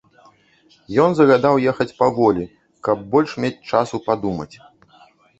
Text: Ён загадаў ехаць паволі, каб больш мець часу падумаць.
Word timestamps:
Ён 1.03 1.11
загадаў 1.17 1.59
ехаць 1.73 1.93
паволі, 1.99 2.45
каб 2.87 3.03
больш 3.11 3.35
мець 3.43 3.61
часу 3.73 4.01
падумаць. 4.07 4.49